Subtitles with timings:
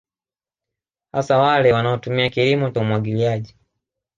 [1.11, 3.55] Hasa wale wanao tumia kilimo cha umwagiliaji